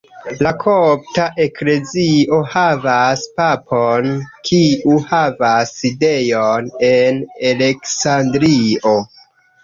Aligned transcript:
La 0.45 0.51
kopta 0.61 1.23
eklezio 1.43 2.37
havas 2.53 3.25
papon 3.39 4.07
kiu 4.49 4.95
havas 5.11 5.73
sidejon 5.81 6.71
en 6.87 7.21
Aleksandrio. 7.51 8.95